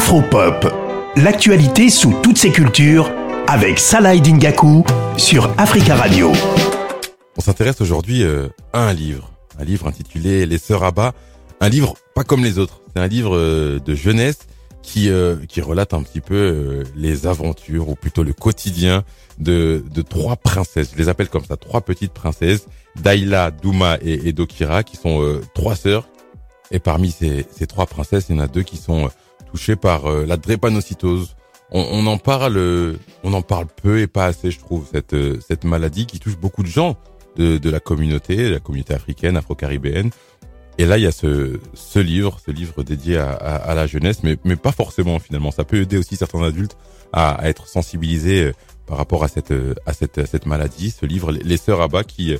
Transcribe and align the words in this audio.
Afropop, 0.00 0.66
l'actualité 1.16 1.90
sous 1.90 2.14
toutes 2.22 2.38
ses 2.38 2.50
cultures 2.50 3.12
avec 3.46 3.78
Salah 3.78 4.16
Dingaku 4.16 4.82
sur 5.18 5.52
Africa 5.58 5.94
Radio. 5.94 6.32
On 7.36 7.42
s'intéresse 7.42 7.82
aujourd'hui 7.82 8.22
euh, 8.22 8.48
à 8.72 8.88
un 8.88 8.94
livre, 8.94 9.30
un 9.58 9.64
livre 9.64 9.86
intitulé 9.86 10.46
Les 10.46 10.56
Sœurs 10.56 10.84
Abba, 10.84 11.12
un 11.60 11.68
livre 11.68 11.96
pas 12.14 12.24
comme 12.24 12.42
les 12.42 12.58
autres, 12.58 12.80
c'est 12.88 13.02
un 13.02 13.08
livre 13.08 13.36
euh, 13.36 13.78
de 13.78 13.94
jeunesse 13.94 14.38
qui 14.82 15.10
euh, 15.10 15.36
qui 15.46 15.60
relate 15.60 15.92
un 15.92 16.02
petit 16.02 16.22
peu 16.22 16.82
les 16.96 17.26
aventures 17.26 17.90
ou 17.90 17.94
plutôt 17.94 18.22
le 18.22 18.32
quotidien 18.32 19.04
de 19.38 19.84
de 19.92 20.00
trois 20.00 20.36
princesses. 20.36 20.92
Je 20.94 20.98
les 20.98 21.10
appelle 21.10 21.28
comme 21.28 21.44
ça, 21.44 21.58
trois 21.58 21.82
petites 21.82 22.14
princesses, 22.14 22.68
Daila, 22.96 23.50
Douma 23.50 23.98
et, 24.00 24.32
Dokira, 24.32 24.82
qui 24.82 24.96
sont 24.96 25.40
trois 25.54 25.76
sœurs. 25.76 26.08
Et 26.70 26.78
parmi 26.78 27.10
ces, 27.10 27.44
ces 27.54 27.66
trois 27.66 27.84
princesses, 27.84 28.26
il 28.30 28.36
y 28.36 28.38
en 28.38 28.42
a 28.42 28.46
deux 28.46 28.62
qui 28.62 28.78
sont 28.78 29.10
touché 29.50 29.76
par 29.76 30.06
euh, 30.06 30.26
la 30.26 30.36
drépanocytose. 30.36 31.36
On, 31.72 31.86
on, 31.92 32.06
en 32.06 32.18
parle, 32.18 32.56
euh, 32.56 32.96
on 33.22 33.32
en 33.32 33.42
parle 33.42 33.66
peu 33.82 34.00
et 34.00 34.06
pas 34.06 34.26
assez, 34.26 34.50
je 34.50 34.58
trouve, 34.58 34.86
cette 34.92 35.14
euh, 35.14 35.38
cette 35.46 35.64
maladie 35.64 36.06
qui 36.06 36.18
touche 36.18 36.36
beaucoup 36.36 36.62
de 36.62 36.68
gens 36.68 36.96
de, 37.36 37.58
de 37.58 37.70
la 37.70 37.78
communauté, 37.80 38.50
la 38.50 38.58
communauté 38.58 38.94
africaine, 38.94 39.36
afro-caribéenne. 39.36 40.10
Et 40.78 40.86
là, 40.86 40.98
il 40.98 41.04
y 41.04 41.06
a 41.06 41.12
ce, 41.12 41.60
ce 41.74 41.98
livre, 41.98 42.40
ce 42.44 42.50
livre 42.50 42.82
dédié 42.82 43.18
à, 43.18 43.32
à, 43.32 43.74
la 43.74 43.86
jeunesse, 43.86 44.22
mais, 44.22 44.36
mais 44.44 44.56
pas 44.56 44.72
forcément 44.72 45.18
finalement. 45.18 45.50
Ça 45.50 45.64
peut 45.64 45.80
aider 45.82 45.98
aussi 45.98 46.16
certains 46.16 46.42
adultes 46.42 46.76
à, 47.12 47.32
à 47.32 47.48
être 47.48 47.68
sensibilisés 47.68 48.52
par 48.86 48.96
rapport 48.96 49.22
à 49.22 49.28
cette, 49.28 49.52
à 49.84 49.92
cette, 49.92 50.18
à 50.18 50.26
cette 50.26 50.46
maladie. 50.46 50.90
Ce 50.90 51.04
livre, 51.06 51.32
Les 51.32 51.58
Sœurs 51.58 51.82
Abba, 51.82 52.02
qui, 52.02 52.34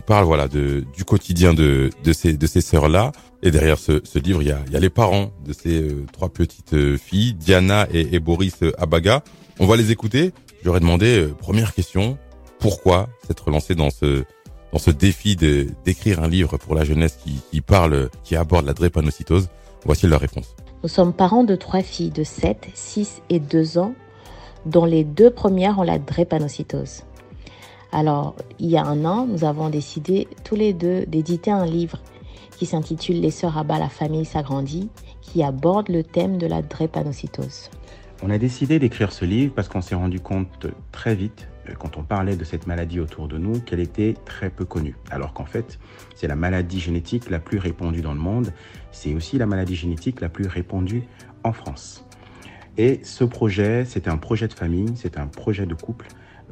parle 0.00 0.24
voilà 0.24 0.48
de 0.48 0.84
du 0.96 1.04
quotidien 1.04 1.54
de 1.54 1.90
de 2.02 2.12
ces 2.12 2.36
de 2.36 2.46
ces 2.46 2.60
sœurs 2.60 2.88
là 2.88 3.12
et 3.42 3.50
derrière 3.50 3.78
ce, 3.78 4.00
ce 4.04 4.18
livre 4.18 4.42
il 4.42 4.48
y 4.48 4.52
a 4.52 4.58
y 4.70 4.76
a 4.76 4.80
les 4.80 4.90
parents 4.90 5.30
de 5.44 5.52
ces 5.52 5.82
euh, 5.82 6.06
trois 6.12 6.28
petites 6.28 6.74
euh, 6.74 6.96
filles 6.96 7.34
Diana 7.34 7.86
et, 7.92 8.14
et, 8.14 8.20
Boris 8.20 8.56
euh, 8.62 8.72
Abaga. 8.78 9.22
On 9.58 9.66
va 9.66 9.76
les 9.76 9.90
écouter. 9.90 10.32
Je 10.60 10.66
leur 10.66 10.76
ai 10.76 10.80
demandé 10.80 11.28
première 11.38 11.74
question. 11.74 12.18
Pourquoi 12.58 13.08
s'être 13.26 13.50
lancé 13.50 13.74
dans 13.74 13.90
ce 13.90 14.24
dans 14.72 14.78
ce 14.78 14.90
défi 14.90 15.36
de 15.36 15.68
d'écrire 15.84 16.22
un 16.22 16.28
livre 16.28 16.58
pour 16.58 16.74
la 16.74 16.84
jeunesse 16.84 17.18
qui, 17.22 17.40
qui 17.50 17.60
parle 17.60 18.10
qui 18.24 18.36
aborde 18.36 18.66
la 18.66 18.74
drépanocytose? 18.74 19.48
Voici 19.84 20.06
leur 20.06 20.20
réponse. 20.20 20.54
Nous 20.82 20.88
sommes 20.88 21.12
parents 21.12 21.44
de 21.44 21.56
trois 21.56 21.82
filles 21.82 22.10
de 22.10 22.24
7 22.24 22.68
6 22.74 23.22
et 23.30 23.40
2 23.40 23.78
ans 23.78 23.94
dont 24.66 24.84
les 24.84 25.04
deux 25.04 25.30
premières 25.30 25.78
ont 25.78 25.82
la 25.82 25.98
drépanocytose 25.98 27.04
alors, 27.92 28.36
il 28.58 28.70
y 28.70 28.76
a 28.76 28.84
un 28.84 29.04
an, 29.04 29.26
nous 29.26 29.44
avons 29.44 29.68
décidé 29.68 30.28
tous 30.44 30.54
les 30.54 30.72
deux 30.72 31.06
d'éditer 31.06 31.50
un 31.50 31.66
livre 31.66 31.98
qui 32.56 32.66
s'intitule 32.66 33.20
Les 33.20 33.30
sœurs 33.30 33.64
bas, 33.64 33.78
la 33.78 33.88
famille 33.88 34.24
s'agrandit, 34.24 34.88
qui 35.22 35.42
aborde 35.42 35.88
le 35.88 36.04
thème 36.04 36.38
de 36.38 36.46
la 36.46 36.62
drépanocytose. 36.62 37.70
On 38.22 38.30
a 38.30 38.38
décidé 38.38 38.78
d'écrire 38.78 39.12
ce 39.12 39.24
livre 39.24 39.54
parce 39.54 39.68
qu'on 39.68 39.80
s'est 39.80 39.94
rendu 39.94 40.20
compte 40.20 40.66
très 40.92 41.14
vite, 41.14 41.48
euh, 41.68 41.72
quand 41.72 41.96
on 41.96 42.02
parlait 42.02 42.36
de 42.36 42.44
cette 42.44 42.66
maladie 42.66 43.00
autour 43.00 43.28
de 43.28 43.38
nous, 43.38 43.60
qu'elle 43.60 43.80
était 43.80 44.14
très 44.24 44.50
peu 44.50 44.64
connue. 44.64 44.94
Alors 45.10 45.32
qu'en 45.32 45.46
fait, 45.46 45.78
c'est 46.14 46.28
la 46.28 46.36
maladie 46.36 46.80
génétique 46.80 47.30
la 47.30 47.40
plus 47.40 47.58
répandue 47.58 48.02
dans 48.02 48.12
le 48.12 48.20
monde. 48.20 48.52
C'est 48.92 49.14
aussi 49.14 49.38
la 49.38 49.46
maladie 49.46 49.74
génétique 49.74 50.20
la 50.20 50.28
plus 50.28 50.46
répandue 50.46 51.04
en 51.44 51.52
France. 51.52 52.04
Et 52.76 53.00
ce 53.02 53.24
projet, 53.24 53.84
c'était 53.84 54.10
un 54.10 54.18
projet 54.18 54.48
de 54.48 54.52
famille, 54.52 54.92
c'est 54.96 55.18
un 55.18 55.26
projet 55.26 55.66
de 55.66 55.74
couple 55.74 56.06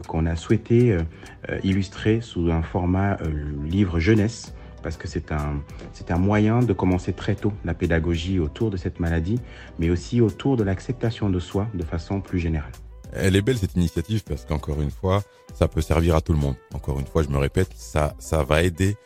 qu'on 0.06 0.26
a 0.26 0.36
souhaité 0.36 0.92
euh, 0.92 1.02
euh, 1.50 1.58
illustrer 1.64 2.20
sous 2.20 2.50
un 2.50 2.62
format 2.62 3.16
euh, 3.20 3.28
livre 3.64 3.98
jeunesse 3.98 4.54
parce 4.82 4.96
que 4.96 5.08
c'est 5.08 5.32
un, 5.32 5.60
c'est 5.92 6.10
un 6.10 6.18
moyen 6.18 6.60
de 6.60 6.72
commencer 6.72 7.12
très 7.12 7.34
tôt 7.34 7.52
la 7.64 7.74
pédagogie 7.74 8.38
autour 8.38 8.70
de 8.70 8.76
cette 8.76 9.00
maladie, 9.00 9.40
mais 9.78 9.90
aussi 9.90 10.20
autour 10.20 10.56
de 10.56 10.62
l'acceptation 10.62 11.30
de 11.30 11.40
soi 11.40 11.66
de 11.74 11.82
façon 11.82 12.20
plus 12.20 12.38
générale. 12.38 12.70
Elle 13.12 13.34
est 13.34 13.42
belle 13.42 13.58
cette 13.58 13.74
initiative 13.74 14.22
parce 14.22 14.44
qu'encore 14.44 14.80
une 14.80 14.92
fois, 14.92 15.22
ça 15.52 15.66
peut 15.66 15.80
servir 15.80 16.14
à 16.14 16.20
tout 16.20 16.32
le 16.32 16.38
monde. 16.38 16.54
Encore 16.74 17.00
une 17.00 17.06
fois, 17.06 17.22
je 17.22 17.28
me 17.28 17.38
répète, 17.38 17.70
ça, 17.74 18.14
ça 18.18 18.44
va 18.44 18.62
aider 18.62 18.96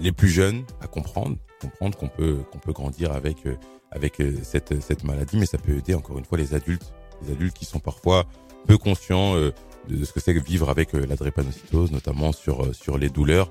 les 0.00 0.12
plus 0.12 0.28
jeunes 0.28 0.64
à 0.82 0.86
comprendre, 0.86 1.36
comprendre 1.60 1.96
qu'on 1.96 2.08
peut, 2.08 2.38
qu'on 2.50 2.58
peut 2.58 2.72
grandir 2.72 3.12
avec, 3.12 3.38
avec 3.90 4.22
cette, 4.42 4.82
cette 4.82 5.04
maladie, 5.04 5.38
mais 5.38 5.46
ça 5.46 5.58
peut 5.58 5.72
aider 5.72 5.94
encore 5.94 6.18
une 6.18 6.24
fois 6.24 6.36
les 6.36 6.54
adultes, 6.54 6.92
les 7.22 7.32
adultes 7.32 7.54
qui 7.54 7.64
sont 7.64 7.80
parfois 7.80 8.24
peu 8.66 8.76
conscients 8.76 9.36
de 9.88 10.04
ce 10.04 10.12
que 10.12 10.20
c'est 10.20 10.34
que 10.34 10.40
vivre 10.40 10.68
avec 10.70 10.94
euh, 10.94 11.06
la 11.08 11.16
drépanocytose, 11.16 11.92
notamment 11.92 12.32
sur, 12.32 12.64
euh, 12.64 12.72
sur 12.72 12.98
les 12.98 13.08
douleurs 13.08 13.50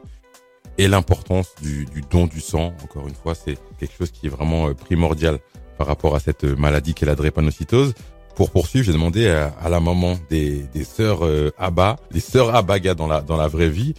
et 0.77 0.87
l'importance 0.87 1.55
du, 1.61 1.85
du, 1.85 2.01
don 2.01 2.27
du 2.27 2.39
sang. 2.39 2.73
Encore 2.83 3.07
une 3.07 3.15
fois, 3.15 3.33
c'est 3.35 3.57
quelque 3.79 3.95
chose 3.97 4.11
qui 4.11 4.27
est 4.27 4.29
vraiment 4.29 4.69
euh, 4.69 4.73
primordial 4.73 5.39
par 5.77 5.87
rapport 5.87 6.15
à 6.15 6.19
cette 6.19 6.43
maladie 6.43 6.93
qu'est 6.93 7.05
la 7.05 7.15
drépanocytose. 7.15 7.93
Pour 8.35 8.51
poursuivre, 8.51 8.85
j'ai 8.85 8.93
demandé 8.93 9.27
à, 9.27 9.69
la 9.69 9.79
maman 9.79 10.15
des, 10.29 10.63
des 10.73 10.83
sœurs 10.83 11.25
euh, 11.25 11.51
Abba, 11.57 11.95
les 12.11 12.19
sœurs 12.19 12.53
Abaga 12.55 12.93
dans 12.93 13.07
la 13.07 13.21
dans 13.21 13.37
la 13.37 13.47
vraie 13.47 13.69
vie, 13.69 13.95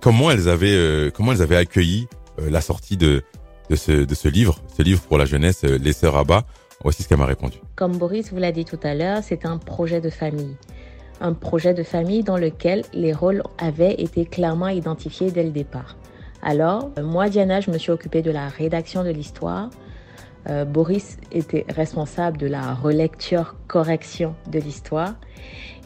comment 0.00 0.30
elles 0.30 0.48
avaient 0.48 1.10
comment 1.14 1.32
elles 1.32 1.42
avaient 1.42 1.56
accueilli 1.56 2.08
la 2.38 2.62
sortie 2.62 2.96
de 2.96 3.22
de 3.68 3.76
ce 3.76 3.92
de 3.92 4.14
ce 4.14 4.28
livre, 4.28 4.56
ce 4.74 4.82
livre 4.82 5.02
pour 5.02 5.18
la 5.18 5.26
jeunesse, 5.26 5.62
les 5.64 5.92
sœurs 5.92 6.16
Abba. 6.16 6.46
Voici 6.82 7.02
ce 7.02 7.08
qu'elle 7.08 7.18
m'a 7.18 7.26
répondu. 7.26 7.58
Comme 7.76 7.98
Boris 7.98 8.32
vous 8.32 8.38
l'a 8.38 8.50
dit 8.50 8.64
tout 8.64 8.80
à 8.82 8.94
l'heure, 8.94 9.22
c'est 9.22 9.44
un 9.44 9.58
projet 9.58 10.00
de 10.00 10.10
famille 10.10 10.56
un 11.22 11.32
projet 11.32 11.72
de 11.72 11.82
famille 11.82 12.22
dans 12.24 12.36
lequel 12.36 12.82
les 12.92 13.12
rôles 13.12 13.42
avaient 13.56 13.94
été 13.94 14.26
clairement 14.26 14.68
identifiés 14.68 15.30
dès 15.30 15.44
le 15.44 15.50
départ. 15.50 15.96
Alors, 16.42 16.90
moi, 17.00 17.28
Diana, 17.28 17.60
je 17.60 17.70
me 17.70 17.78
suis 17.78 17.92
occupée 17.92 18.20
de 18.20 18.32
la 18.32 18.48
rédaction 18.48 19.04
de 19.04 19.10
l'histoire. 19.10 19.70
Euh, 20.48 20.64
Boris 20.64 21.18
était 21.30 21.64
responsable 21.68 22.36
de 22.36 22.48
la 22.48 22.74
relecture, 22.74 23.54
correction 23.68 24.34
de 24.50 24.58
l'histoire. 24.58 25.14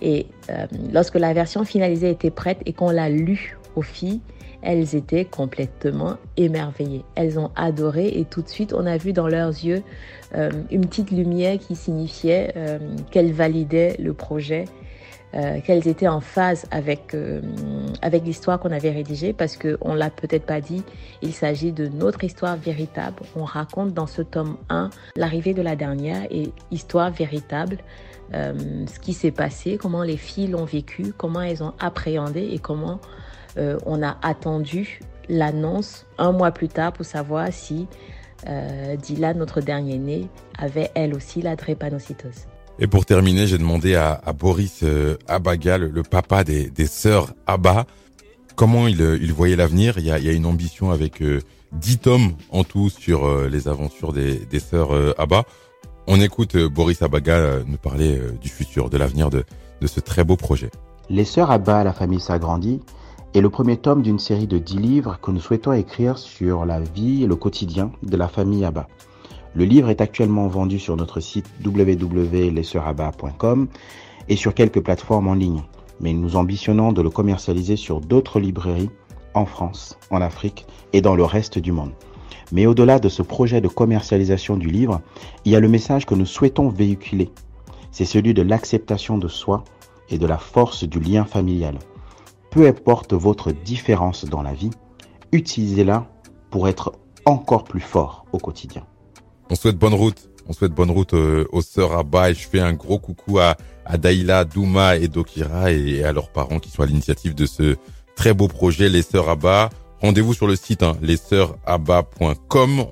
Et 0.01 0.27
euh, 0.49 0.67
lorsque 0.93 1.17
la 1.17 1.35
version 1.35 1.65
finalisée 1.65 2.11
était 2.11 2.31
prête 2.31 2.59
et 2.65 2.73
qu'on 2.73 2.91
l'a 2.91 3.11
lue 3.11 3.59
aux 3.77 3.83
filles, 3.83 4.21
elles 4.63 4.97
étaient 4.97 5.27
complètement 5.27 6.17
émerveillées. 6.39 7.05
Elles 7.15 7.39
ont 7.39 7.51
adoré 7.55 8.09
et 8.09 8.25
tout 8.25 8.41
de 8.41 8.49
suite, 8.49 8.73
on 8.73 8.87
a 8.87 8.97
vu 8.97 9.13
dans 9.13 9.29
leurs 9.29 9.51
yeux 9.51 9.83
euh, 10.35 10.51
une 10.71 10.87
petite 10.87 11.11
lumière 11.11 11.59
qui 11.59 11.77
signifiait 11.77 12.55
qu'elles 13.11 13.33
validaient 13.33 13.97
le 13.99 14.15
projet 14.15 14.65
euh, 15.35 15.61
qu'elles 15.61 15.89
étaient 15.89 16.09
en 16.09 16.21
phase 16.21 16.67
avec, 16.71 17.13
euh, 17.13 17.43
avec 18.01 18.25
l'histoire 18.25 18.61
qu'on 18.61 18.71
avait 18.71 18.93
rédigée 18.93 19.33
parce 19.33 19.57
qu'on 19.57 19.93
ne 19.93 19.99
l'a 19.99 20.09
peut-être 20.09 20.47
pas 20.47 20.61
dit, 20.61 20.85
il 21.21 21.35
s'agit 21.35 21.73
de 21.73 21.89
notre 21.89 22.23
histoire 22.25 22.57
véritable. 22.57 23.23
On 23.35 23.45
raconte 23.45 23.93
dans 23.93 24.07
ce 24.07 24.23
tome 24.23 24.57
1 24.71 24.89
l'arrivée 25.17 25.53
de 25.53 25.63
la 25.63 25.75
dernière 25.75 26.23
et 26.31 26.53
histoire 26.71 27.11
véritable, 27.11 27.79
euh, 28.35 28.87
ce 28.87 28.99
qui 29.01 29.13
s'est 29.13 29.33
passé, 29.33 29.79
comment 29.79 30.05
les 30.05 30.17
filles 30.17 30.49
l'ont 30.49 30.65
vécu, 30.65 31.13
comment 31.17 31.43
elles 31.43 31.63
ont 31.63 31.75
appréhendé 31.81 32.49
et 32.53 32.59
comment 32.59 33.01
on 33.87 34.03
a 34.03 34.19
attendu 34.21 35.01
l'annonce 35.31 36.05
un 36.19 36.31
mois 36.31 36.51
plus 36.51 36.69
tard 36.69 36.93
pour 36.93 37.07
savoir 37.07 37.49
si 37.51 37.89
Dila, 39.03 39.33
notre 39.33 39.63
dernier 39.63 39.97
né, 39.97 40.29
avait 40.59 40.91
elle 40.95 41.15
aussi 41.15 41.41
la 41.41 41.57
drépanocytose. 41.57 42.49
Et 42.79 42.87
pour 42.87 43.07
terminer, 43.07 43.47
j'ai 43.47 43.57
demandé 43.57 43.95
à, 43.95 44.21
Boris 44.39 44.81
euh, 44.83 45.17
Abaga, 45.29 45.79
le, 45.79 46.03
papa 46.03 46.45
des, 46.45 46.71
sœurs 46.87 47.33
Abba, 47.47 47.87
comment 48.55 48.87
il, 48.87 49.01
euh, 49.01 49.19
voyait 49.35 49.57
l'avenir. 49.57 49.97
Il, 49.99 50.05
y 50.05 50.11
a, 50.11 50.33
une 50.33 50.45
ambition 50.45 50.91
avec 50.91 51.23
euh, 51.23 51.41
10 51.73 51.99
tomes 51.99 52.33
en 52.51 52.65
tout 52.65 52.91
sur 52.91 53.27
euh, 53.27 53.49
les 53.49 53.69
aventures 53.69 54.13
des, 54.13 54.61
sœurs 54.61 54.91
Abba. 55.19 55.45
On 56.07 56.21
écoute 56.21 56.57
Boris 56.57 57.01
Abaga 57.01 57.61
nous 57.67 57.79
parler 57.79 58.21
du 58.41 58.49
futur, 58.49 58.91
de 58.91 58.99
l'avenir 58.99 59.31
de, 59.31 59.45
de 59.81 59.87
ce 59.87 60.01
très 60.01 60.23
beau 60.23 60.37
projet. 60.37 60.71
Les 61.09 61.25
sœurs 61.25 61.51
Abba, 61.51 61.83
la 61.83 61.93
famille 61.93 62.21
s'agrandit, 62.21 62.81
est 63.35 63.41
le 63.41 63.51
premier 63.51 63.77
tome 63.77 64.03
d'une 64.03 64.19
série 64.19 64.47
de 64.47 64.59
10 64.59 64.79
livres 64.79 65.19
que 65.21 65.31
nous 65.31 65.41
souhaitons 65.41 65.73
écrire 65.73 66.19
sur 66.19 66.65
la 66.65 66.81
vie 66.81 67.25
et 67.25 67.27
le 67.27 67.37
quotidien 67.37 67.91
de 68.03 68.17
la 68.17 68.29
famille 68.29 68.65
Abba. 68.65 68.87
Le 69.57 69.65
livre 69.65 69.89
est 69.89 70.03
actuellement 70.03 70.49
vendu 70.49 70.79
sur 70.79 70.97
notre 70.97 71.21
site 71.21 71.49
www.lesseuraba.com 71.65 73.69
et 74.29 74.37
sur 74.37 74.53
quelques 74.53 74.83
plateformes 74.83 75.29
en 75.29 75.35
ligne, 75.35 75.63
mais 75.99 76.13
nous 76.13 76.37
ambitionnons 76.37 76.93
de 76.93 77.01
le 77.01 77.09
commercialiser 77.09 77.77
sur 77.77 78.03
d'autres 78.03 78.39
librairies 78.39 78.91
en 79.33 79.47
France, 79.47 79.99
en 80.11 80.21
Afrique 80.21 80.67
et 80.93 81.01
dans 81.01 81.17
le 81.17 81.25
reste 81.25 81.59
du 81.59 81.73
monde. 81.73 81.93
Mais 82.53 82.67
au-delà 82.67 82.99
de 82.99 83.09
ce 83.09 83.23
projet 83.23 83.63
de 83.63 83.69
commercialisation 83.69 84.59
du 84.59 84.69
livre, 84.69 85.01
il 85.47 85.53
y 85.53 85.57
a 85.57 85.61
le 85.61 85.69
message 85.69 86.05
que 86.05 86.15
nous 86.15 86.27
souhaitons 86.27 86.69
véhiculer. 86.69 87.31
C'est 87.93 88.05
celui 88.05 88.35
de 88.35 88.43
l'acceptation 88.43 89.17
de 89.17 89.29
soi 89.29 89.65
et 90.11 90.19
de 90.19 90.27
la 90.27 90.37
force 90.37 90.85
du 90.85 91.01
lien 91.01 91.25
familial. 91.25 91.79
Peu 92.51 92.67
importe 92.67 93.15
votre 93.15 93.53
différence 93.53 94.27
dans 94.27 94.43
la 94.43 94.53
vie, 94.53 94.73
utilisez-la 95.33 96.07
pour 96.51 96.69
être 96.69 96.93
encore 97.25 97.65
plus 97.65 97.81
fort 97.81 98.27
au 98.35 98.39
quotidien. 98.39 98.85
On 99.51 99.55
souhaite 99.55 99.77
bonne 99.77 99.95
route. 99.95 100.29
On 100.49 100.53
souhaite 100.53 100.73
bonne 100.73 100.91
route 100.91 101.15
euh, 101.15 101.45
aux 101.51 101.63
sœurs 101.63 101.97
Abba 101.97 102.31
et 102.31 102.35
je 102.35 102.47
fais 102.49 102.61
un 102.61 102.73
gros 102.73 102.99
coucou 102.99 103.39
à, 103.39 103.57
à 103.85 103.99
Daïla, 103.99 104.45
Douma 104.45 104.97
et 104.97 105.09
Dokira 105.09 105.73
et 105.73 106.05
à 106.05 106.13
leurs 106.13 106.31
parents 106.31 106.61
qui 106.61 106.71
sont 106.71 106.83
à 106.83 106.87
l'initiative 106.87 107.35
de 107.35 107.47
ce 107.47 107.77
très 108.15 108.33
beau 108.33 108.47
projet, 108.47 108.89
les 108.89 109.03
sœurs 109.03 109.29
Abba. 109.29 109.71
rendez-vous 110.01 110.35
sur 110.35 110.47
le 110.47 110.55
site 110.55 110.85
hein. 110.85 110.97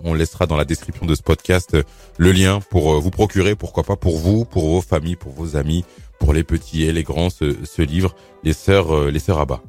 On 0.05 0.15
laissera 0.15 0.47
dans 0.47 0.57
la 0.57 0.65
description 0.65 1.07
de 1.07 1.15
ce 1.15 1.23
podcast 1.23 1.77
le 2.19 2.33
lien 2.33 2.61
pour 2.71 3.01
vous 3.01 3.11
procurer, 3.11 3.55
pourquoi 3.55 3.85
pas 3.85 3.97
pour 3.97 4.19
vous, 4.19 4.45
pour 4.45 4.69
vos 4.69 4.81
familles, 4.81 5.17
pour 5.17 5.33
vos 5.33 5.57
amis, 5.57 5.85
pour 6.19 6.33
les 6.33 6.43
petits 6.43 6.83
et 6.83 6.93
les 6.93 7.05
grands, 7.05 7.31
ce, 7.31 7.55
ce 7.65 7.83
livre, 7.83 8.17
Les 8.43 8.53
Sœurs, 8.53 9.11
les 9.11 9.21
Sœurs 9.21 9.39
Abba. 9.39 9.63